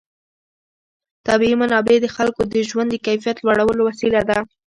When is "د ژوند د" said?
2.53-2.95